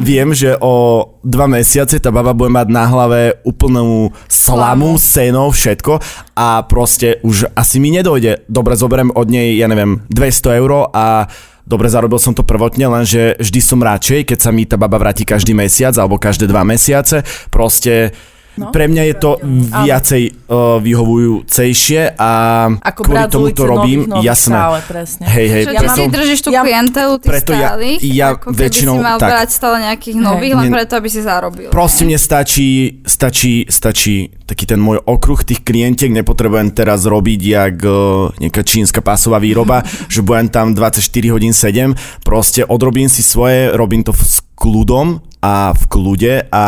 [0.01, 6.01] viem, že o dva mesiace tá baba bude mať na hlave úplnú slamu, seno, všetko
[6.35, 8.47] a proste už asi mi nedojde.
[8.51, 11.29] Dobre, zoberiem od nej, ja neviem, 200 eur a
[11.65, 15.25] Dobre, zarobil som to prvotne, lenže vždy som radšej, keď sa mi tá baba vráti
[15.25, 17.25] každý mesiac alebo každé dva mesiace.
[17.49, 18.13] Proste
[18.55, 18.71] No.
[18.71, 19.31] pre mňa je to
[19.77, 22.31] viacej uh, vyhovujúcejšie a
[22.73, 24.55] Ako kvôli tomu to robím, nových, nových jasné.
[24.55, 25.25] stále, presne.
[25.27, 28.47] Hej, hej, Že Ja ty držíš tú ja- klientelu, tých preto ja- stálych, ja ako
[28.47, 29.29] keby väčšinou si mal tak.
[29.29, 31.69] brať stále nejakých nových, len Nie- preto, aby si zarobil.
[31.69, 32.69] Proste mne stačí,
[33.03, 34.15] stačí, stačí
[34.45, 37.95] taký ten môj okruh tých klientiek, nepotrebujem teraz robiť jak uh,
[38.37, 41.91] nejaká čínska pásová výroba, že budem tam 24 hodín 7,
[42.23, 46.65] proste odrobím si svoje, robím to v- s kľudom a v kľude a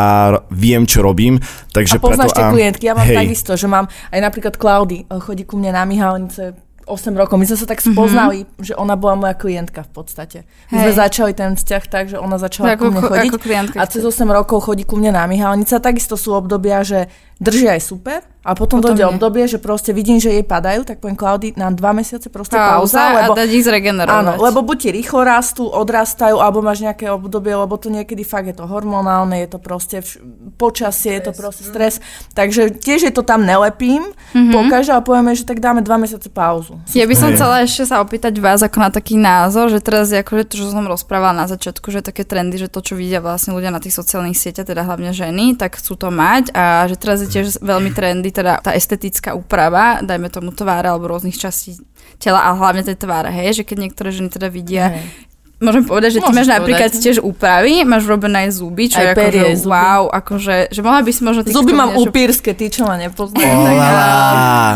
[0.53, 1.41] viem, čo robím,
[1.73, 2.39] takže a poznáš preto...
[2.39, 5.73] tie klientky, ja mám hej, takisto, že mám aj napríklad Klaudy, eh, chodí ku mne
[5.73, 7.35] na Mihalnice 8 rokov.
[7.35, 8.63] My sme sa tak spoznali, mm-hmm.
[8.63, 10.37] že ona bola moja klientka v podstate.
[10.71, 13.77] My sme začali ten vzťah tak, že ona začala Ako- ku mne chodiť ako klientka
[13.83, 15.75] a cez 8 rokov chodí ku mne na Mihalnice.
[15.75, 19.11] A takisto sú obdobia, že drží aj super a potom, Potom dojde nie.
[19.11, 23.11] obdobie, že proste vidím, že jej padajú, tak poviem Klaudy na dva mesiace proste pauza,
[23.11, 24.23] Pauza lebo a dať ich zregenerovať.
[24.23, 28.47] Áno, lebo buď ti rýchlo rastú, odrastajú, alebo máš nejaké obdobie, lebo to niekedy fakt
[28.47, 30.23] je to hormonálne, je to proste vš-
[30.55, 31.99] počasie, je to proste stres.
[32.39, 34.55] Takže tiež je to tam nelepím, mm-hmm.
[34.55, 36.79] pokaže a povieme, že tak dáme dva mesiace pauzu.
[36.95, 40.47] Ja by som chcela ešte sa opýtať vás ako na taký názor, že teraz akože
[40.47, 43.75] to, čo som rozprávala na začiatku, že také trendy, že to, čo vidia vlastne ľudia
[43.75, 47.33] na tých sociálnych sieťach, teda hlavne ženy, tak chcú to mať a že teraz je
[47.35, 51.75] tiež veľmi trendy, teda tá estetická úprava, dajme tomu tváre alebo rôznych častí
[52.17, 55.26] tela a hlavne tej tváre, hej, že keď niektoré ženy teda vidia, Hej.
[55.59, 57.03] Môžem povedať, že ty Môžeš máš napríklad povedať.
[57.03, 59.71] tiež úpravy, máš robené aj zuby, čo Aj je perie, akože zuby.
[59.71, 62.95] wow, akože, že mohla by si možno ty Zuby mám niečo- upírske, tí, čo ma
[62.95, 63.57] nepoznajú.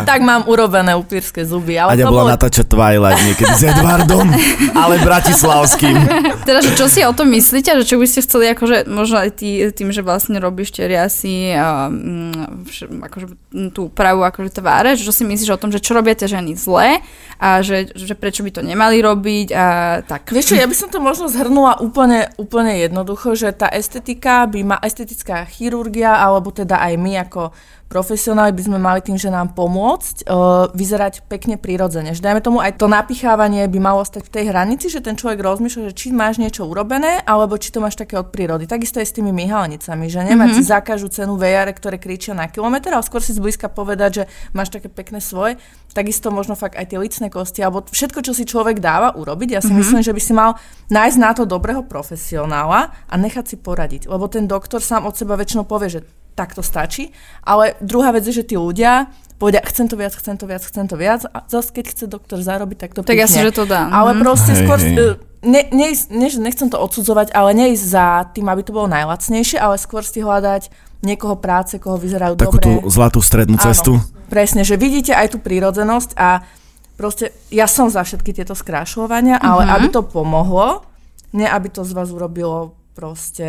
[0.03, 1.75] tak, mám urobené upírske zuby.
[1.75, 2.33] Ale Aďa to bola bolo...
[2.33, 4.27] natáčať Twilight niekedy s Edwardom,
[4.73, 5.95] ale bratislavským.
[6.47, 9.29] Teda, že čo si o tom myslíte, že čo by ste chceli, akože možno aj
[9.33, 13.25] tý, tým, že vlastne robíš tie riasy a mm, vš- akože
[13.69, 16.55] tú úpravu akože tváre, že čo si myslíš o tom, že čo robia tie ženy
[16.55, 17.03] zle
[17.37, 19.65] a že, že prečo by to nemali robiť a
[20.01, 20.25] tak.
[20.27, 24.63] Vieš čo, ja by som to možno zhrnula úplne, úplne jednoducho, že tá estetika by
[24.63, 27.51] ma, estetická chirurgia, alebo teda aj my ako
[27.91, 32.15] profesionáli by sme mali tým, že nám pomôcť uh, vyzerať pekne prirodzene.
[32.15, 35.43] Že dajme tomu aj to napichávanie by malo stať v tej hranici, že ten človek
[35.43, 38.63] rozmýšľa, že či máš niečo urobené, alebo či to máš také od prírody.
[38.63, 40.63] Takisto je s tými myhalnicami, že nemať mm-hmm.
[40.63, 44.23] si za každú cenu vejare, ktoré kričia na kilometr, ale skôr si zblízka povedať, že
[44.55, 45.59] máš také pekné svoje.
[45.91, 49.49] Takisto možno fakt aj tie licné kosti, alebo všetko, čo si človek dáva urobiť.
[49.51, 49.79] Ja si mm-hmm.
[49.79, 50.55] myslím, že by si mal
[50.87, 54.07] nájsť na to dobrého profesionála a nechať si poradiť.
[54.07, 56.01] Lebo ten doktor sám od seba väčšinou povie, že
[56.31, 57.11] tak to stačí.
[57.43, 60.85] Ale druhá vec je, že tí ľudia povedia, chcem to viac, chcem to viac, chcem
[60.87, 61.25] to viac.
[61.33, 63.25] A zase, keď chce doktor zarobiť, tak to Tak pichne.
[63.25, 63.89] asi, že to dá.
[63.89, 64.19] Ale Mhm.
[64.21, 64.79] proste Hej, skôr...
[64.79, 64.95] hej.
[64.95, 69.57] e, Ne, ne, ne, nechcem to odsudzovať, ale neísť za tým, aby to bolo najlacnejšie,
[69.57, 70.69] ale skôr si hľadať
[71.01, 72.63] niekoho práce, koho vyzerajú Takú dobre.
[72.63, 73.97] tú zlatú strednú cestu.
[73.97, 76.45] Áno, presne, že vidíte aj tú prírodzenosť a
[76.93, 79.71] proste ja som za všetky tieto skrášľovania, ale Mhm.
[79.71, 80.85] aby to pomohlo,
[81.31, 83.47] nie aby to z vás urobilo proste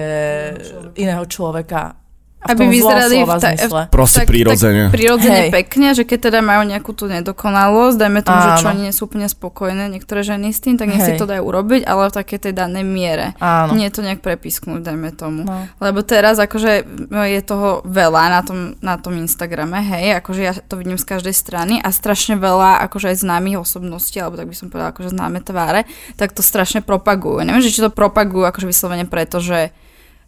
[0.94, 2.01] iného človeka A v
[2.42, 3.80] Aby vyzerali v ta- zmysle.
[3.88, 4.90] Proste tak, prirodzene.
[4.90, 5.50] Tak prirodzene Hej.
[5.54, 8.72] pekne, že keď teda majú nejakú tú nedokonalosť, dajme tomu, že čo Áno.
[8.74, 11.86] oni nie sú úplne spokojné, niektoré ženy s tým, tak nech si to dajú urobiť,
[11.86, 13.38] ale v takej tej danej miere.
[13.38, 13.78] Áno.
[13.78, 15.46] Nie to nejak prepisknúť, dajme tomu.
[15.46, 15.70] No.
[15.78, 20.52] Lebo teraz akože no, je toho veľa na tom, na tom Instagrame, hej, akože ja
[20.58, 24.56] to vidím z každej strany a strašne veľa akože aj známych osobností, alebo tak by
[24.58, 25.86] som povedala, akože známe tváre,
[26.18, 27.46] tak to strašne propagujú.
[27.46, 29.70] Neviem, že či to propagujú akože vyslovene preto, že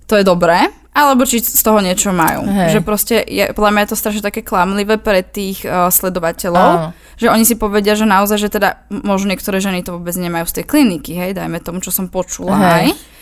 [0.05, 2.46] to je dobré, alebo či z toho niečo majú.
[2.46, 2.78] Hej.
[2.78, 6.88] Že proste, je, podľa mňa je to strašne také klamlivé pre tých uh, sledovateľov, Áno.
[7.18, 10.62] že oni si povedia, že naozaj, že teda možno niektoré ženy to vôbec nemajú z
[10.62, 12.94] tej kliniky, hej, dajme tomu, čo som počula, Hej.
[12.94, 13.12] hej.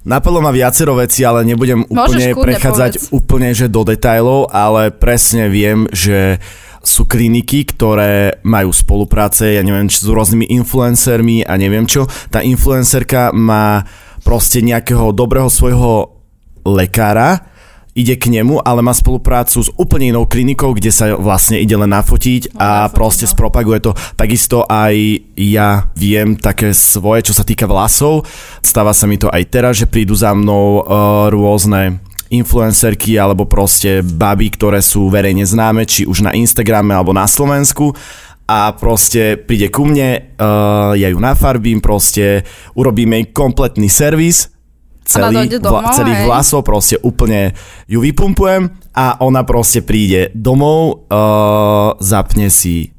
[0.00, 3.12] Napadlo ma viacero vecí, ale nebudem úplne prechádzať povedz.
[3.12, 6.40] úplne že do detajlov, ale presne viem, že
[6.80, 12.08] sú kliniky, ktoré majú spolupráce, ja neviem, či s rôznymi influencermi a neviem čo.
[12.32, 13.84] Tá influencerka má
[14.24, 16.19] proste nejakého dobrého svojho
[16.64, 17.50] lekára,
[17.94, 21.90] ide k nemu, ale má spoluprácu s úplne inou klinikou, kde sa vlastne ide len
[21.90, 23.34] nafotiť a nafotiť, proste no.
[23.34, 23.92] propaguje to.
[24.14, 24.94] Takisto aj
[25.34, 28.24] ja viem také svoje, čo sa týka vlasov.
[28.62, 31.98] Stáva sa mi to aj teraz, že prídu za mnou uh, rôzne
[32.30, 37.90] influencerky alebo proste baby, ktoré sú verejne známe, či už na Instagrame alebo na Slovensku
[38.50, 42.42] a proste príde ku mne, uh, ja ju nafarbím, proste
[42.74, 44.50] urobíme jej kompletný servis,
[45.10, 46.26] celý, domov, celých hej?
[46.30, 47.58] vlasov, proste úplne
[47.90, 52.94] ju vypumpujem a ona proste príde domov, uh, zapne si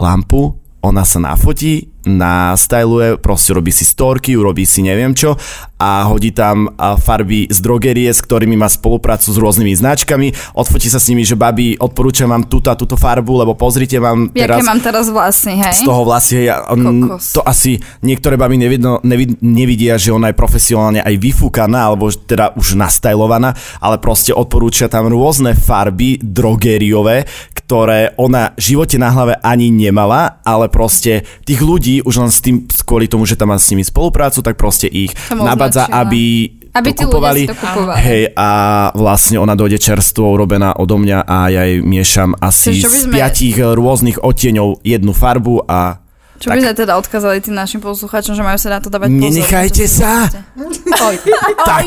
[0.00, 5.38] lampu, ona sa nafotí, nastyluje, proste robí si storky, urobí si neviem čo
[5.82, 11.02] a hodí tam farby z drogerie, s ktorými má spoluprácu s rôznymi značkami, odfotí sa
[11.02, 14.78] s nimi, že babi, odporúčam vám túto a túto farbu, lebo pozrite, Jaké teraz mám
[14.78, 15.74] teraz vlasy, hej?
[15.74, 17.34] z toho vlasy, hej, Kokos.
[17.34, 22.54] to asi niektoré baby nevidno, nevid, nevidia, že ona je profesionálne aj vyfúkaná, alebo teda
[22.54, 27.26] už nastajlovaná, ale proste odporúča tam rôzne farby drogériové,
[27.58, 32.38] ktoré ona v živote na hlave ani nemala, ale proste tých ľudí už len s
[32.38, 36.00] tým, kvôli tomu, že tam má s nimi spoluprácu, tak proste ich Som nabadza, označila.
[36.00, 36.22] aby
[36.72, 37.42] Aby to kupovali.
[37.42, 37.98] si to kupovali.
[37.98, 38.48] Hej, a
[38.92, 43.14] vlastne ona dojde čerstvo urobená odo mňa a ja jej miešam asi Čiže z sme-
[43.14, 46.00] piatich rôznych odtieňov jednu farbu a
[46.42, 49.22] Čo by sme teda odkázali tým našim poslucháčom, že majú sa na to dávať pozor?
[49.30, 50.26] Nenechajte sa.
[50.90, 51.16] Oj.
[51.62, 51.86] Tak.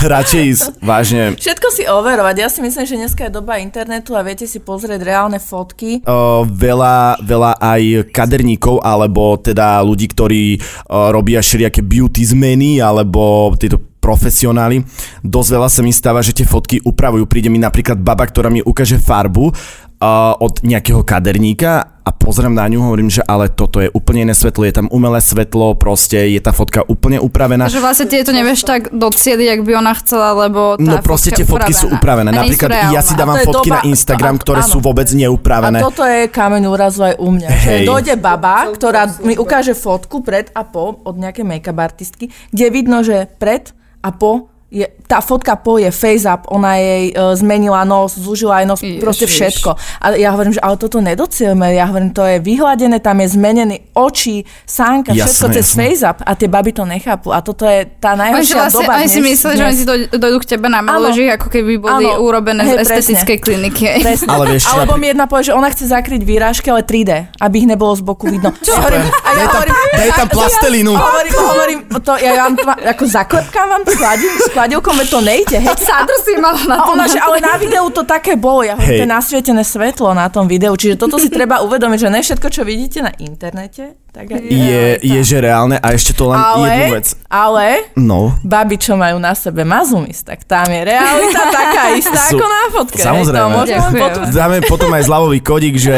[0.00, 1.36] Radšej ísť, vážne.
[1.36, 2.34] Všetko si overovať.
[2.40, 6.00] Ja si myslím, že dneska je doba internetu a viete si pozrieť reálne fotky.
[6.08, 13.52] Uh, veľa, veľa aj kaderníkov, alebo teda ľudí, ktorí uh, robia všelijaké beauty zmeny, alebo
[13.60, 14.82] tieto profesionáli.
[15.22, 17.28] Dosť veľa sa mi stáva, že tie fotky upravujú.
[17.30, 19.54] Príde mi napríklad baba, ktorá mi ukáže farbu
[20.02, 24.34] uh, od nejakého kaderníka a pozriem na ňu, hovorím, že ale toto je úplne iné
[24.34, 27.70] svetlo, je tam umelé svetlo, proste je tá fotka úplne upravená.
[27.70, 31.30] Že vlastne ty to nevieš tak docieliť, ak by ona chcela, lebo tá No proste
[31.30, 32.34] tie fotky sú upravené.
[32.34, 34.72] A Napríklad ja si dávam fotky doba- na Instagram, to- ktoré áno.
[34.74, 35.78] sú vôbec neupravené.
[35.78, 37.48] A toto je kameň úrazu aj u mňa.
[37.54, 37.86] Že Hej.
[37.86, 43.06] dojde baba, ktorá mi ukáže fotku pred a po od nejakej make-up artistky, kde vidno,
[43.06, 43.70] že pred
[44.02, 48.58] a po je, tá fotka po je face up, ona jej uh, zmenila nos, zúžila
[48.58, 48.98] aj nos, Ježiš.
[48.98, 49.70] proste všetko.
[50.00, 53.76] A ja hovorím, že ale toto nedocielme, ja hovorím, to je vyhladené, tam je zmenený
[53.92, 55.76] oči, sánka, Jasné, všetko cez jasné.
[55.76, 57.28] face up a tie baby to nechápu.
[57.28, 60.38] A toto je tá najhoršia vlastne, doba oni si mysleli, že oni si doj- dojdú
[60.40, 62.24] k tebe na maloží, ako keby boli Áno.
[62.24, 62.96] urobené Hej, z presne.
[62.96, 63.84] estetickej kliniky.
[64.00, 64.28] Presne.
[64.32, 67.54] Ale vieš čo, Alebo mi jedna povie, že ona chce zakryť výrážky, ale 3D, aby
[67.58, 68.56] ich nebolo z boku vidno.
[68.58, 68.72] Čo?
[68.72, 70.92] Ja hovorím, a ja Daj tam- hovorím, daj tam plastelínu.
[70.94, 72.52] Hovorím, hovorím, to, ja vám
[72.86, 74.30] ako zaklepkám vám to skladil,
[74.62, 75.58] skladilkom, veď to nejde.
[75.58, 75.74] Hej.
[75.82, 76.94] Sádru si mala na tom.
[76.94, 80.30] ona, že ale na videu to také bolo, ja hovorím, to je nasvietené svetlo na
[80.30, 84.28] tom videu, čiže toto si treba uvedomiť, že ne všetko, čo vidíte na internete, tak
[84.28, 87.06] Je, je, že reálne a ešte to len jednu ale, vec.
[87.26, 88.36] ale, No.
[88.44, 92.62] baby, čo majú na sebe mazumis, tak tam je realita taká istá Sú- ako na
[92.68, 93.00] fotke.
[93.00, 93.54] hej, Samozrejme.
[93.54, 94.02] To Ďakujem.
[94.04, 94.32] potvrdiť.
[94.32, 95.96] Dáme potom aj zľavový kodík, že...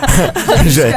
[0.74, 0.84] že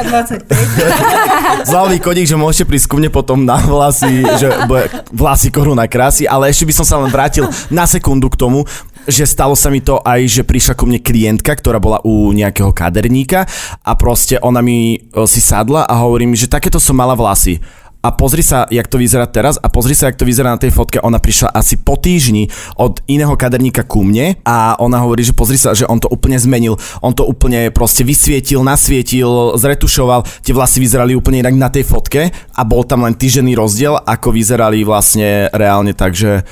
[1.62, 6.24] zľavový kodík, že môžete prísť ku mne potom na vlasy, že bude vlasy koruna krásy,
[6.24, 8.64] ale ešte by som sa len vrátil na sekundu k tomu,
[9.08, 12.74] že stalo sa mi to aj, že prišla ku mne klientka, ktorá bola u nejakého
[12.74, 13.48] kaderníka
[13.84, 17.60] a proste ona mi e, si sadla a hovorí mi, že takéto som mala vlasy.
[18.00, 20.72] A pozri sa, jak to vyzerá teraz a pozri sa, jak to vyzerá na tej
[20.72, 21.04] fotke.
[21.04, 22.48] Ona prišla asi po týždni
[22.80, 26.40] od iného kaderníka ku mne a ona hovorí, že pozri sa, že on to úplne
[26.40, 26.80] zmenil.
[27.04, 30.24] On to úplne proste vysvietil, nasvietil, zretušoval.
[30.40, 34.32] Tie vlasy vyzerali úplne inak na tej fotke a bol tam len týžený rozdiel, ako
[34.32, 35.92] vyzerali vlastne reálne.
[35.92, 36.48] Takže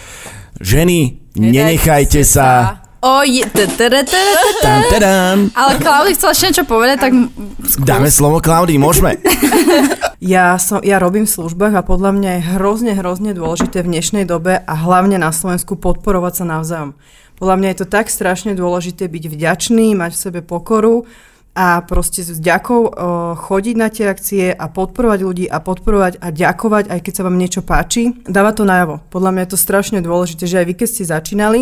[0.56, 2.80] ženy, nenechajte sa.
[2.98, 3.46] Oj.
[5.54, 7.12] Ale Klaudii chcela ešte niečo povedať, tak.
[7.86, 9.18] Dáme slovo Klaudii, môžeme?
[10.18, 14.26] Ja, som, ja robím v službách a podľa mňa je hrozne, hrozne dôležité v dnešnej
[14.26, 16.98] dobe a hlavne na Slovensku podporovať sa navzájom.
[17.38, 21.06] Podľa mňa je to tak strašne dôležité byť vďačný, mať v sebe pokoru
[21.58, 22.90] a proste s vďakou uh,
[23.34, 27.34] chodiť na tie akcie a podporovať ľudí a podporovať a ďakovať, aj keď sa vám
[27.34, 28.14] niečo páči.
[28.22, 29.02] Dáva to najavo.
[29.10, 31.60] Podľa mňa je to strašne dôležité, že aj vy, keď ste začínali,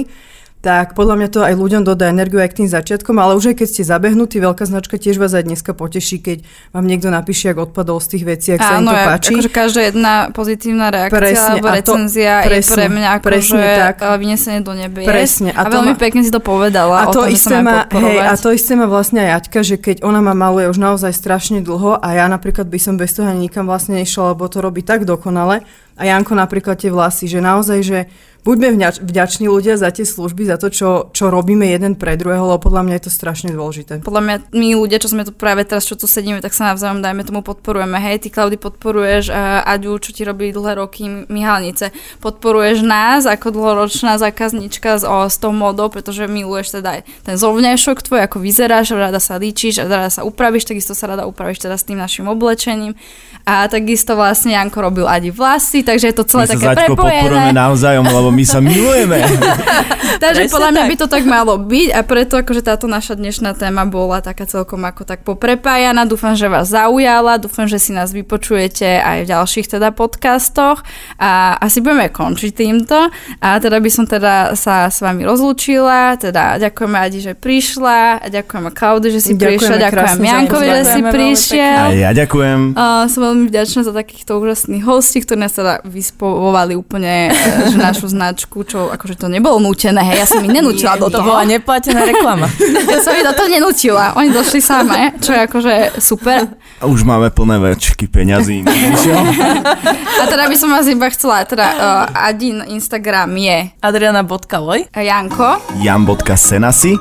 [0.67, 3.63] tak podľa mňa to aj ľuďom dodá energiu aj k tým začiatkom, ale už aj
[3.63, 6.43] keď ste zabehnutí, veľká značka tiež vás aj dneska poteší, keď
[6.75, 9.39] vám niekto napíše, ak odpadol z tých vecí, ak sa im to páči.
[9.39, 13.97] Akože každá jedna pozitívna reakcia presne, alebo recenzia to, presne, je pre mňa akože tak.
[14.19, 15.01] vynesenie do nebe.
[15.07, 15.51] Presne.
[15.55, 17.07] A, a veľmi ma, pekne si to povedala.
[17.07, 20.03] A to, tom, isté má, hej, a to isté má vlastne aj Aťka, že keď
[20.03, 23.47] ona ma maluje už naozaj strašne dlho a ja napríklad by som bez toho ani
[23.47, 25.63] nikam vlastne nešla, lebo to robí tak dokonale.
[25.97, 27.99] A Janko napríklad tie vlasy, že naozaj, že
[28.47, 32.71] buďme vďační ľudia za tie služby, za to, čo, čo robíme jeden pre druhého, lebo
[32.71, 34.07] podľa mňa je to strašne dôležité.
[34.07, 37.03] Podľa mňa my ľudia, čo sme tu práve teraz, čo tu sedíme, tak sa navzájom
[37.03, 37.99] dajme tomu podporujeme.
[37.99, 41.91] Hej, ty Klaudy podporuješ uh, Aďu, čo ti robí dlhé roky Mihalnice.
[42.23, 47.35] Podporuješ nás ako dlhoročná zákaznička s, o, s tou modou, pretože miluješ teda aj ten
[47.35, 51.75] zovňajšok tvoj, ako vyzeráš, rada sa líčiš, rada sa upravíš, takisto sa rada upravíš teda
[51.75, 52.95] s tým našim oblečením.
[53.43, 56.99] A takisto vlastne Janko robil Adi vlasy, takže je to celé my také prepojené.
[56.99, 59.19] podporujeme navzájom, lebo my sa milujeme.
[60.25, 60.91] Takže podľa mňa tak.
[60.91, 64.83] by to tak malo byť a preto akože táto naša dnešná téma bola taká celkom
[64.83, 66.09] ako tak poprepájana.
[66.09, 70.83] Dúfam, že vás zaujala, dúfam, že si nás vypočujete aj v ďalších teda podcastoch
[71.21, 73.13] a asi budeme končiť týmto
[73.45, 78.27] a teda by som teda sa s vami rozlúčila, teda ďakujeme Adi, že prišla, a
[78.33, 81.85] ďakujeme Klaudy, že si ďakujeme prišla, ďakujem Jankovi, že si prišiel.
[81.93, 82.61] A ja ďakujem.
[82.73, 87.79] Uh, som veľmi vďačná za takýchto úžasných hostí, ktorí nás teda vyspovovali úplne e, že
[87.79, 91.21] našu značku, čo akože to nebolo nútené, hej, ja som ich nenúčila do toho.
[91.21, 92.47] To bola neplatená reklama.
[92.93, 96.49] ja som ich do toho nenúčila, oni došli samé, čo je akože super.
[96.81, 98.65] A už máme plné väčky peňazí.
[100.21, 106.97] a teda by som vás iba chcela, teda uh, Adin Instagram je Adriana.loj Janko Jan.senasi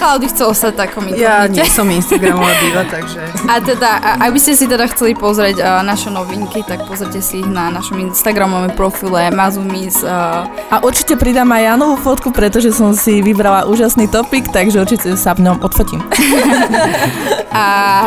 [0.00, 3.20] Klaudy chce ostať takom Ja nie som Instagramová diva, takže...
[3.46, 7.44] A teda, ak by ste si teda chceli pozrieť uh, naše novinky, tak pozrite si
[7.44, 12.92] ich na našom Instagramovom profile Mazumis uh, a určite pridám aj Janovú fotku, pretože som
[12.92, 16.04] si vybrala úžasný topik, takže určite sa v ňom odfotím.
[17.50, 17.64] A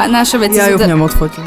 [0.07, 1.43] naše veci ja ju v ňom odfotím.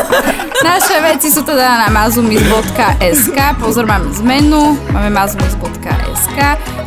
[0.68, 3.38] naše veci sú teda na mazumis.sk.
[3.56, 6.38] Pozor, máme zmenu, máme mazumis.sk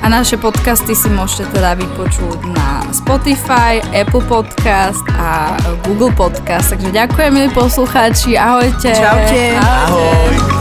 [0.03, 5.57] a naše podcasty si môžete teda vypočuť na Spotify, Apple Podcast a
[5.89, 6.77] Google Podcast.
[6.77, 8.37] Takže ďakujem, milí poslucháči.
[8.37, 8.93] Ahojte.
[8.93, 9.57] Čaute.
[9.57, 10.35] Ahoj.
[10.37, 10.54] Ahoj.